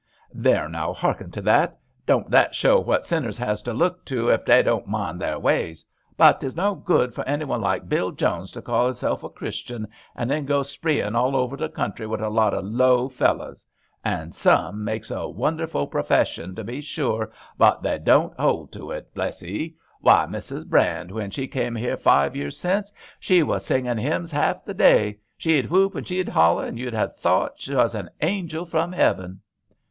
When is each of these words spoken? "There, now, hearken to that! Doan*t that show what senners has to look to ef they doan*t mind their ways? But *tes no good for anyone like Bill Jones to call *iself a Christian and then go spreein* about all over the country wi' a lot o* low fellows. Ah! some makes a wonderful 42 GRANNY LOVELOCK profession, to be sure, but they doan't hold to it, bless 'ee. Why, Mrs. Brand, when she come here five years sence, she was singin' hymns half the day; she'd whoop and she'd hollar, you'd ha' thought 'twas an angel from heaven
"There, 0.33 0.67
now, 0.67 0.93
hearken 0.93 1.29
to 1.29 1.43
that! 1.43 1.77
Doan*t 2.07 2.29
that 2.31 2.55
show 2.55 2.79
what 2.79 3.03
senners 3.05 3.37
has 3.37 3.61
to 3.61 3.71
look 3.71 4.03
to 4.05 4.31
ef 4.31 4.45
they 4.45 4.63
doan*t 4.63 4.89
mind 4.89 5.21
their 5.21 5.37
ways? 5.37 5.85
But 6.17 6.41
*tes 6.41 6.55
no 6.55 6.73
good 6.73 7.13
for 7.13 7.23
anyone 7.25 7.61
like 7.61 7.87
Bill 7.87 8.09
Jones 8.09 8.51
to 8.53 8.63
call 8.63 8.87
*iself 8.89 9.21
a 9.23 9.29
Christian 9.29 9.87
and 10.15 10.27
then 10.27 10.47
go 10.47 10.61
spreein* 10.61 11.09
about 11.09 11.19
all 11.23 11.35
over 11.35 11.55
the 11.55 11.69
country 11.69 12.07
wi' 12.07 12.17
a 12.17 12.31
lot 12.31 12.55
o* 12.55 12.61
low 12.61 13.09
fellows. 13.09 13.67
Ah! 14.03 14.25
some 14.31 14.83
makes 14.83 15.11
a 15.11 15.29
wonderful 15.29 15.85
42 15.85 15.91
GRANNY 15.91 15.91
LOVELOCK 15.91 15.91
profession, 15.91 16.55
to 16.55 16.63
be 16.63 16.81
sure, 16.81 17.31
but 17.59 17.83
they 17.83 17.99
doan't 17.99 18.33
hold 18.39 18.71
to 18.71 18.89
it, 18.89 19.13
bless 19.13 19.43
'ee. 19.43 19.75
Why, 19.99 20.25
Mrs. 20.27 20.65
Brand, 20.65 21.11
when 21.11 21.29
she 21.29 21.47
come 21.47 21.75
here 21.75 21.95
five 21.95 22.35
years 22.35 22.57
sence, 22.57 22.91
she 23.19 23.43
was 23.43 23.63
singin' 23.67 23.99
hymns 23.99 24.31
half 24.31 24.65
the 24.65 24.73
day; 24.73 25.19
she'd 25.37 25.69
whoop 25.69 25.93
and 25.93 26.07
she'd 26.07 26.29
hollar, 26.29 26.69
you'd 26.71 26.95
ha' 26.95 27.13
thought 27.15 27.59
'twas 27.59 27.93
an 27.93 28.09
angel 28.21 28.65
from 28.65 28.91
heaven 28.93 29.39